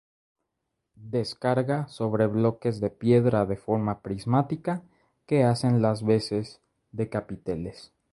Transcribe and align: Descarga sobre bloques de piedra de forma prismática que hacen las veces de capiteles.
Descarga 1.11 1.87
sobre 1.87 2.25
bloques 2.25 2.79
de 2.79 2.89
piedra 2.89 3.45
de 3.45 3.55
forma 3.55 4.01
prismática 4.01 4.81
que 5.27 5.43
hacen 5.43 5.83
las 5.83 6.03
veces 6.03 6.59
de 6.91 7.07
capiteles. 7.07 7.93